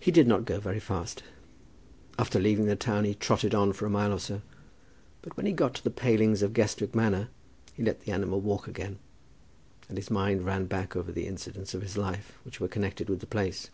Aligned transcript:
He 0.00 0.10
did 0.10 0.26
not 0.26 0.44
go 0.46 0.58
very 0.58 0.80
fast. 0.80 1.22
After 2.18 2.40
leaving 2.40 2.64
the 2.66 2.74
town 2.74 3.04
he 3.04 3.14
trotted 3.14 3.54
on 3.54 3.72
for 3.72 3.86
a 3.86 3.88
mile 3.88 4.12
or 4.12 4.18
so. 4.18 4.42
But 5.20 5.36
when 5.36 5.46
he 5.46 5.52
got 5.52 5.74
to 5.76 5.84
the 5.84 5.92
palings 5.92 6.42
of 6.42 6.52
Guestwick 6.52 6.92
Manor 6.92 7.28
he 7.72 7.84
let 7.84 8.00
the 8.00 8.10
animal 8.10 8.40
walk 8.40 8.66
again, 8.66 8.98
and 9.88 9.96
his 9.96 10.10
mind 10.10 10.44
ran 10.44 10.66
back 10.66 10.96
over 10.96 11.12
the 11.12 11.28
incidents 11.28 11.72
of 11.72 11.82
his 11.82 11.96
life 11.96 12.36
which 12.44 12.58
were 12.58 12.66
connected 12.66 13.08
with 13.08 13.20
the 13.20 13.26
place. 13.28 13.70